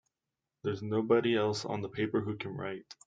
There's 0.63 0.81
nobody 0.81 1.35
else 1.35 1.63
on 1.63 1.81
the 1.81 1.87
paper 1.87 2.21
who 2.21 2.35
can 2.35 2.57
write! 2.57 2.91